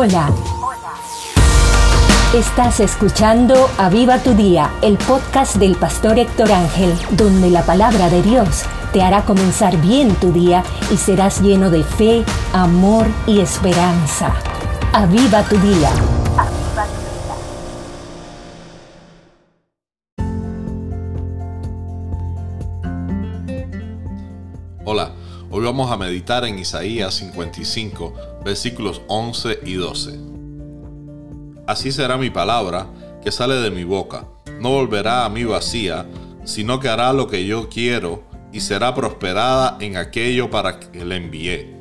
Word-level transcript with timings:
Hola. 0.00 0.30
Estás 2.32 2.78
escuchando 2.78 3.68
Aviva 3.78 4.18
tu 4.20 4.32
Día, 4.32 4.70
el 4.80 4.96
podcast 4.96 5.56
del 5.56 5.74
pastor 5.74 6.20
Héctor 6.20 6.52
Ángel, 6.52 6.94
donde 7.16 7.50
la 7.50 7.64
palabra 7.64 8.08
de 8.08 8.22
Dios 8.22 8.62
te 8.92 9.02
hará 9.02 9.24
comenzar 9.24 9.76
bien 9.78 10.14
tu 10.14 10.30
día 10.30 10.62
y 10.92 10.96
serás 10.96 11.40
lleno 11.40 11.68
de 11.68 11.82
fe, 11.82 12.24
amor 12.52 13.08
y 13.26 13.40
esperanza. 13.40 14.34
Aviva 14.92 15.42
tu 15.42 15.58
Día. 15.58 15.90
Hoy 25.58 25.64
vamos 25.64 25.90
a 25.90 25.96
meditar 25.96 26.44
en 26.44 26.56
Isaías 26.56 27.14
55, 27.14 28.14
versículos 28.44 29.02
11 29.08 29.58
y 29.64 29.74
12. 29.74 30.20
Así 31.66 31.90
será 31.90 32.16
mi 32.16 32.30
palabra 32.30 32.86
que 33.24 33.32
sale 33.32 33.56
de 33.56 33.72
mi 33.72 33.82
boca. 33.82 34.24
No 34.60 34.70
volverá 34.70 35.24
a 35.24 35.28
mí 35.28 35.42
vacía, 35.42 36.06
sino 36.44 36.78
que 36.78 36.88
hará 36.88 37.12
lo 37.12 37.26
que 37.26 37.44
yo 37.44 37.68
quiero 37.68 38.22
y 38.52 38.60
será 38.60 38.94
prosperada 38.94 39.76
en 39.80 39.96
aquello 39.96 40.48
para 40.48 40.78
que 40.78 41.04
le 41.04 41.16
envié. 41.16 41.74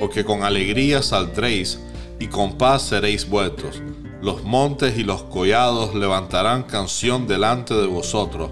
Porque 0.00 0.24
con 0.24 0.42
alegría 0.42 1.02
saldréis 1.02 1.78
y 2.18 2.26
con 2.26 2.58
paz 2.58 2.82
seréis 2.82 3.28
vueltos. 3.28 3.80
Los 4.20 4.42
montes 4.42 4.98
y 4.98 5.04
los 5.04 5.22
collados 5.22 5.94
levantarán 5.94 6.64
canción 6.64 7.28
delante 7.28 7.74
de 7.74 7.86
vosotros, 7.86 8.50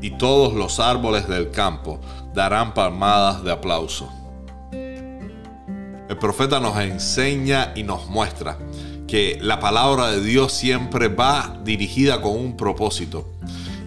y 0.00 0.12
todos 0.12 0.54
los 0.54 0.78
árboles 0.78 1.26
del 1.26 1.50
campo 1.50 1.98
darán 2.38 2.72
palmadas 2.72 3.42
de 3.42 3.50
aplauso. 3.50 4.08
El 4.70 6.16
profeta 6.20 6.60
nos 6.60 6.78
enseña 6.78 7.72
y 7.74 7.82
nos 7.82 8.06
muestra 8.06 8.56
que 9.08 9.40
la 9.42 9.58
palabra 9.58 10.12
de 10.12 10.22
Dios 10.22 10.52
siempre 10.52 11.08
va 11.08 11.58
dirigida 11.64 12.22
con 12.22 12.38
un 12.38 12.56
propósito. 12.56 13.28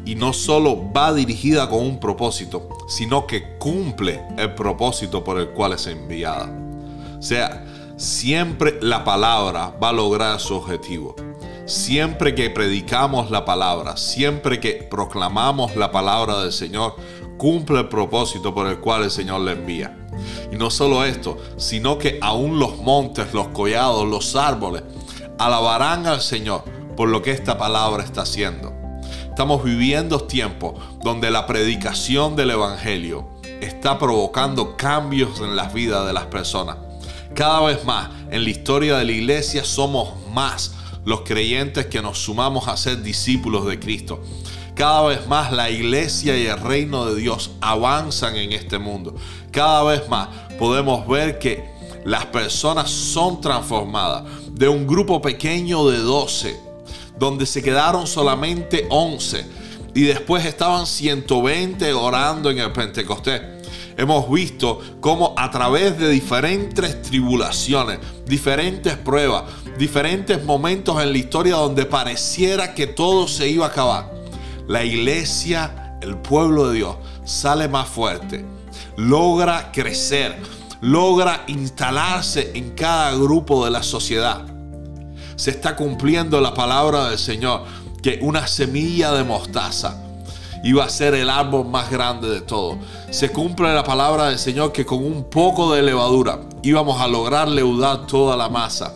Y 0.03 0.15
no 0.15 0.33
solo 0.33 0.91
va 0.91 1.13
dirigida 1.13 1.69
con 1.69 1.79
un 1.79 1.99
propósito, 2.01 2.67
sino 2.89 3.25
que 3.25 3.57
cumple 3.57 4.21
el 4.37 4.53
propósito 4.53 5.23
por 5.23 5.39
el 5.39 5.51
cual 5.51 5.71
es 5.71 5.87
enviada. 5.87 6.53
O 7.17 7.21
sea, 7.21 7.65
siempre 7.95 8.79
la 8.81 9.05
palabra 9.05 9.73
va 9.81 9.89
a 9.89 9.93
lograr 9.93 10.41
su 10.41 10.55
objetivo. 10.55 11.15
Siempre 11.65 12.35
que 12.35 12.49
predicamos 12.49 13.31
la 13.31 13.45
palabra, 13.45 13.95
siempre 13.95 14.59
que 14.59 14.73
proclamamos 14.73 15.77
la 15.77 15.89
palabra 15.89 16.41
del 16.41 16.51
Señor, 16.51 16.95
cumple 17.41 17.79
el 17.79 17.87
propósito 17.87 18.53
por 18.53 18.67
el 18.67 18.77
cual 18.77 19.01
el 19.01 19.09
Señor 19.09 19.41
le 19.41 19.53
envía. 19.53 19.97
Y 20.51 20.57
no 20.57 20.69
solo 20.69 21.03
esto, 21.03 21.39
sino 21.57 21.97
que 21.97 22.19
aún 22.21 22.59
los 22.59 22.77
montes, 22.77 23.33
los 23.33 23.47
collados, 23.47 24.07
los 24.07 24.35
árboles, 24.35 24.83
alabarán 25.39 26.05
al 26.05 26.21
Señor 26.21 26.63
por 26.95 27.09
lo 27.09 27.23
que 27.23 27.31
esta 27.31 27.57
palabra 27.57 28.03
está 28.03 28.21
haciendo. 28.21 28.71
Estamos 29.27 29.63
viviendo 29.63 30.19
tiempos 30.19 30.75
donde 31.03 31.31
la 31.31 31.47
predicación 31.47 32.35
del 32.35 32.51
Evangelio 32.51 33.27
está 33.59 33.97
provocando 33.97 34.77
cambios 34.77 35.39
en 35.39 35.55
las 35.55 35.73
vidas 35.73 36.05
de 36.05 36.13
las 36.13 36.27
personas. 36.27 36.77
Cada 37.33 37.59
vez 37.61 37.83
más 37.85 38.11
en 38.29 38.43
la 38.43 38.51
historia 38.51 38.97
de 38.97 39.05
la 39.05 39.13
iglesia 39.13 39.63
somos 39.63 40.13
más 40.31 40.75
los 41.05 41.21
creyentes 41.21 41.87
que 41.87 42.03
nos 42.03 42.19
sumamos 42.19 42.67
a 42.67 42.77
ser 42.77 43.01
discípulos 43.01 43.65
de 43.65 43.79
Cristo. 43.79 44.21
Cada 44.75 45.03
vez 45.03 45.27
más 45.27 45.51
la 45.51 45.69
iglesia 45.69 46.37
y 46.37 46.47
el 46.47 46.59
reino 46.59 47.05
de 47.05 47.19
Dios 47.19 47.51
avanzan 47.61 48.35
en 48.35 48.53
este 48.53 48.79
mundo. 48.79 49.15
Cada 49.51 49.83
vez 49.83 50.07
más 50.09 50.29
podemos 50.57 51.07
ver 51.07 51.39
que 51.39 51.69
las 52.05 52.25
personas 52.27 52.89
son 52.89 53.41
transformadas 53.41 54.23
de 54.51 54.67
un 54.67 54.87
grupo 54.87 55.21
pequeño 55.21 55.87
de 55.89 55.99
12, 55.99 56.59
donde 57.19 57.45
se 57.45 57.61
quedaron 57.61 58.07
solamente 58.07 58.87
11 58.89 59.45
y 59.93 60.03
después 60.03 60.45
estaban 60.45 60.85
120 60.85 61.93
orando 61.93 62.49
en 62.49 62.59
el 62.59 62.71
Pentecostés. 62.71 63.41
Hemos 63.97 64.31
visto 64.31 64.79
cómo 64.99 65.35
a 65.37 65.51
través 65.51 65.99
de 65.99 66.09
diferentes 66.09 67.01
tribulaciones, 67.01 67.99
diferentes 68.25 68.95
pruebas, 68.95 69.43
diferentes 69.77 70.43
momentos 70.43 71.01
en 71.03 71.11
la 71.11 71.17
historia 71.17 71.55
donde 71.55 71.85
pareciera 71.85 72.73
que 72.73 72.87
todo 72.87 73.27
se 73.27 73.49
iba 73.49 73.65
a 73.65 73.69
acabar, 73.69 74.10
la 74.71 74.85
iglesia, 74.85 75.97
el 76.01 76.15
pueblo 76.15 76.69
de 76.69 76.77
Dios, 76.77 76.95
sale 77.25 77.67
más 77.67 77.89
fuerte, 77.89 78.45
logra 78.95 79.69
crecer, 79.73 80.41
logra 80.79 81.43
instalarse 81.47 82.51
en 82.55 82.71
cada 82.71 83.11
grupo 83.11 83.65
de 83.65 83.71
la 83.71 83.83
sociedad. 83.83 84.45
Se 85.35 85.51
está 85.51 85.75
cumpliendo 85.75 86.39
la 86.39 86.53
palabra 86.53 87.09
del 87.09 87.19
Señor, 87.19 87.63
que 88.01 88.19
una 88.21 88.47
semilla 88.47 89.11
de 89.11 89.25
mostaza 89.25 90.01
iba 90.63 90.85
a 90.85 90.89
ser 90.89 91.15
el 91.15 91.29
árbol 91.29 91.67
más 91.67 91.91
grande 91.91 92.29
de 92.29 92.39
todo. 92.39 92.77
Se 93.09 93.29
cumple 93.29 93.73
la 93.73 93.83
palabra 93.83 94.27
del 94.27 94.39
Señor 94.39 94.71
que 94.71 94.85
con 94.85 95.03
un 95.03 95.25
poco 95.25 95.73
de 95.73 95.81
levadura 95.81 96.39
íbamos 96.63 97.01
a 97.01 97.09
lograr 97.09 97.49
leudar 97.49 98.07
toda 98.07 98.37
la 98.37 98.47
masa. 98.47 98.93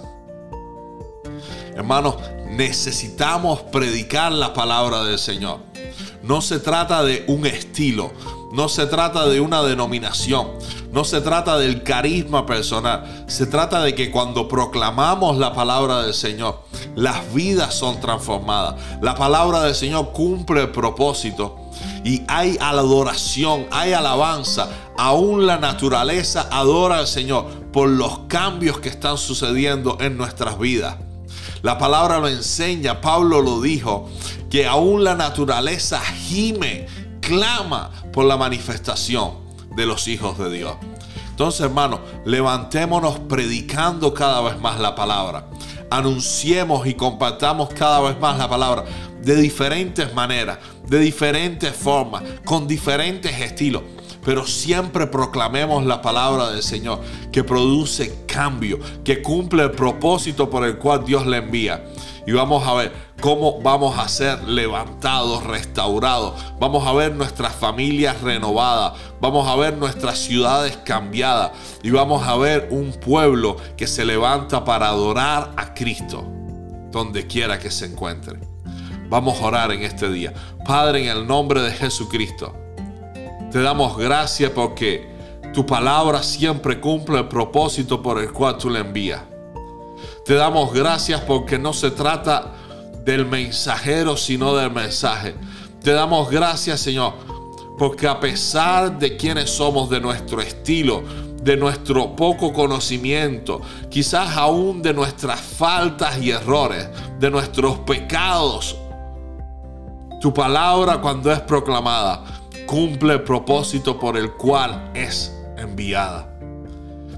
Hermanos, 1.75 2.15
necesitamos 2.49 3.61
predicar 3.61 4.31
la 4.31 4.53
palabra 4.53 5.03
del 5.03 5.19
Señor. 5.19 5.59
No 6.23 6.41
se 6.41 6.59
trata 6.59 7.03
de 7.03 7.23
un 7.27 7.45
estilo, 7.45 8.11
no 8.51 8.69
se 8.69 8.87
trata 8.87 9.27
de 9.27 9.39
una 9.39 9.61
denominación, 9.61 10.47
no 10.91 11.03
se 11.03 11.21
trata 11.21 11.57
del 11.57 11.83
carisma 11.83 12.45
personal, 12.45 13.25
se 13.27 13.45
trata 13.45 13.83
de 13.83 13.93
que 13.93 14.09
cuando 14.09 14.47
proclamamos 14.47 15.37
la 15.37 15.53
palabra 15.53 16.01
del 16.01 16.13
Señor, 16.13 16.63
las 16.95 17.33
vidas 17.33 17.75
son 17.75 17.99
transformadas. 17.99 18.75
La 19.01 19.13
palabra 19.13 19.63
del 19.63 19.75
Señor 19.75 20.13
cumple 20.13 20.61
el 20.61 20.69
propósito 20.69 21.57
y 22.03 22.23
hay 22.27 22.57
adoración, 22.59 23.67
hay 23.71 23.93
alabanza. 23.93 24.69
Aún 24.97 25.45
la 25.45 25.57
naturaleza 25.57 26.47
adora 26.49 26.99
al 26.99 27.07
Señor 27.07 27.45
por 27.71 27.89
los 27.89 28.19
cambios 28.27 28.79
que 28.79 28.89
están 28.89 29.17
sucediendo 29.17 29.97
en 29.99 30.17
nuestras 30.17 30.57
vidas. 30.57 30.95
La 31.65 31.79
palabra 31.79 32.19
lo 32.19 32.27
enseña, 32.27 33.01
Pablo 33.01 33.41
lo 33.41 33.59
dijo, 33.59 34.07
que 34.51 34.67
aún 34.67 35.03
la 35.03 35.15
naturaleza 35.15 35.99
gime, 35.99 36.85
clama 37.21 37.89
por 38.13 38.25
la 38.25 38.37
manifestación 38.37 39.31
de 39.75 39.87
los 39.87 40.07
hijos 40.07 40.37
de 40.37 40.51
Dios. 40.51 40.75
Entonces, 41.31 41.61
hermanos, 41.61 42.01
levantémonos 42.23 43.17
predicando 43.21 44.13
cada 44.13 44.41
vez 44.41 44.59
más 44.59 44.79
la 44.79 44.93
palabra. 44.93 45.47
Anunciemos 45.89 46.85
y 46.85 46.93
compartamos 46.93 47.69
cada 47.69 47.99
vez 47.99 48.19
más 48.19 48.37
la 48.37 48.47
palabra 48.47 48.83
de 49.23 49.35
diferentes 49.35 50.13
maneras, 50.13 50.59
de 50.87 50.99
diferentes 50.99 51.75
formas, 51.75 52.21
con 52.45 52.67
diferentes 52.67 53.41
estilos 53.41 53.81
pero 54.25 54.45
siempre 54.45 55.05
proclamemos 55.05 55.85
la 55.85 56.01
palabra 56.01 56.49
del 56.49 56.63
Señor 56.63 56.99
que 57.31 57.43
produce 57.43 58.25
cambio, 58.25 58.79
que 59.03 59.21
cumple 59.21 59.63
el 59.63 59.71
propósito 59.71 60.49
por 60.49 60.65
el 60.65 60.77
cual 60.77 61.05
Dios 61.05 61.27
le 61.27 61.37
envía. 61.37 61.85
Y 62.27 62.31
vamos 62.31 62.67
a 62.67 62.73
ver 62.73 62.91
cómo 63.21 63.61
vamos 63.61 63.99
a 63.99 64.07
ser 64.07 64.43
levantados, 64.45 65.43
restaurados. 65.43 66.33
Vamos 66.59 66.87
a 66.87 66.93
ver 66.93 67.13
nuestras 67.13 67.53
familias 67.53 68.19
renovadas. 68.21 68.93
Vamos 69.21 69.47
a 69.47 69.55
ver 69.55 69.77
nuestras 69.77 70.17
ciudades 70.17 70.75
cambiadas. 70.77 71.51
Y 71.83 71.91
vamos 71.91 72.27
a 72.27 72.35
ver 72.35 72.69
un 72.71 72.93
pueblo 72.93 73.57
que 73.77 73.85
se 73.85 74.03
levanta 74.05 74.65
para 74.65 74.87
adorar 74.87 75.51
a 75.55 75.75
Cristo 75.75 76.25
donde 76.91 77.27
quiera 77.27 77.59
que 77.59 77.69
se 77.69 77.85
encuentre. 77.85 78.39
Vamos 79.07 79.39
a 79.39 79.45
orar 79.45 79.71
en 79.71 79.83
este 79.83 80.09
día. 80.09 80.33
Padre, 80.65 81.03
en 81.03 81.15
el 81.15 81.27
nombre 81.27 81.61
de 81.61 81.71
Jesucristo. 81.71 82.64
Te 83.55 83.61
damos 83.61 83.97
gracias 83.97 84.51
porque 84.51 85.07
tu 85.53 85.65
palabra 85.65 86.21
siempre 86.23 86.81
cumple 86.81 87.19
el 87.19 87.29
propósito 87.29 88.01
por 88.01 88.21
el 88.21 88.33
cual 88.33 88.57
tú 88.57 88.69
la 88.69 88.79
envías. 88.79 89.21
Te 90.25 90.33
damos 90.33 90.73
gracias 90.73 91.21
porque 91.21 91.57
no 91.57 91.71
se 91.71 91.91
trata 91.91 92.51
del 93.05 93.25
mensajero, 93.25 94.17
sino 94.17 94.53
del 94.57 94.71
mensaje. 94.71 95.35
Te 95.81 95.93
damos 95.93 96.29
gracias, 96.29 96.81
Señor, 96.81 97.13
porque 97.77 98.09
a 98.09 98.19
pesar 98.19 98.99
de 98.99 99.15
quienes 99.15 99.51
somos, 99.51 99.89
de 99.89 100.01
nuestro 100.01 100.41
estilo, 100.41 101.01
de 101.41 101.55
nuestro 101.55 102.13
poco 102.13 102.51
conocimiento, 102.51 103.61
quizás 103.89 104.35
aún 104.35 104.81
de 104.81 104.93
nuestras 104.93 105.39
faltas 105.39 106.21
y 106.21 106.31
errores, 106.31 106.89
de 107.19 107.31
nuestros 107.31 107.77
pecados, 107.79 108.75
tu 110.19 110.33
palabra 110.33 110.99
cuando 110.99 111.31
es 111.31 111.39
proclamada 111.39 112.34
cumple 112.75 113.13
el 113.13 113.23
propósito 113.23 113.97
por 113.97 114.17
el 114.17 114.33
cual 114.33 114.91
es 114.93 115.33
enviada. 115.55 116.37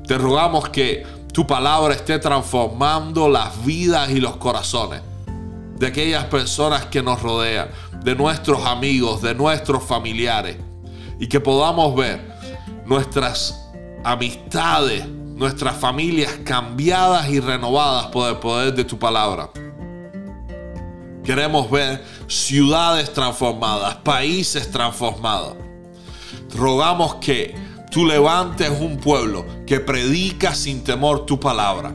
Te 0.06 0.15
rogamos 0.15 0.69
que 0.69 1.04
tu 1.33 1.48
palabra 1.48 1.95
esté 1.95 2.19
transformando 2.19 3.27
las 3.27 3.65
vidas 3.65 4.12
y 4.12 4.19
los 4.19 4.38
corazones 4.38 5.01
de 5.80 5.88
aquellas 5.88 6.25
personas 6.25 6.86
que 6.86 7.01
nos 7.01 7.24
rodean, 7.24 7.69
de 8.04 8.13
nuestros 8.13 8.68
amigos, 8.68 9.24
de 9.24 9.33
nuestros 9.33 9.83
familiares, 9.83 10.57
y 11.19 11.25
que 11.25 11.39
podamos 11.39 11.95
ver 11.95 12.21
nuestras 12.86 13.59
amistades 14.04 15.07
nuestras 15.07 15.75
familias 15.75 16.31
cambiadas 16.44 17.30
y 17.30 17.39
renovadas 17.39 18.07
por 18.07 18.30
el 18.30 18.38
poder 18.38 18.74
de 18.74 18.83
tu 18.83 18.98
palabra. 18.98 19.50
Queremos 21.27 21.69
ver 21.69 22.01
ciudades 22.29 23.12
transformadas, 23.12 23.95
países 23.95 24.71
transformados. 24.71 25.57
Rogamos 26.56 27.15
que 27.15 27.53
tú 27.91 28.06
levantes 28.06 28.69
un 28.79 28.95
pueblo 28.95 29.45
que 29.65 29.81
predica 29.81 30.56
sin 30.56 30.85
temor 30.85 31.25
tu 31.25 31.38
palabra 31.38 31.94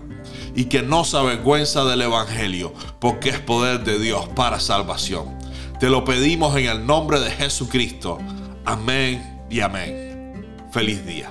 y 0.55 0.67
que 0.67 0.83
no 0.83 1.05
se 1.05 1.17
avergüenza 1.17 1.83
del 1.87 2.03
Evangelio, 2.03 2.75
porque 3.01 3.31
es 3.31 3.39
poder 3.39 3.85
de 3.85 3.99
Dios 3.99 4.29
para 4.37 4.61
salvación. 4.61 5.39
Te 5.81 5.89
lo 5.89 6.05
pedimos 6.05 6.55
en 6.59 6.67
el 6.67 6.85
nombre 6.85 7.19
de 7.19 7.31
Jesucristo. 7.31 8.19
Amén 8.67 9.47
y 9.49 9.61
amén. 9.61 10.59
Feliz 10.73 11.07
día. 11.07 11.31